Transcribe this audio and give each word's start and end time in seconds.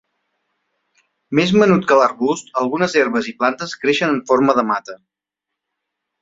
Més 1.39 1.51
menut 1.63 1.85
que 1.91 1.97
l'arbust 1.99 2.49
algunes 2.63 2.97
herbes 3.03 3.29
i 3.33 3.35
plantes 3.43 3.77
creixen 3.85 4.15
en 4.15 4.19
forma 4.33 4.57
de 4.61 4.65
mata. 4.73 4.99